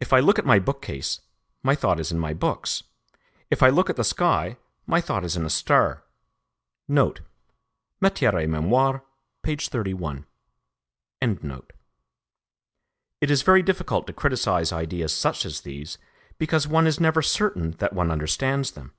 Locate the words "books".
2.32-2.82